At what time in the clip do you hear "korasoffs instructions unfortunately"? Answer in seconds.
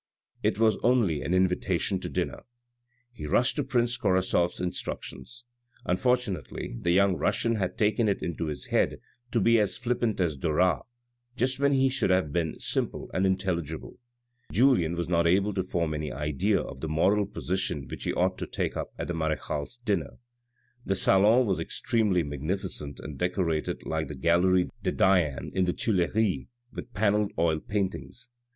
3.99-6.75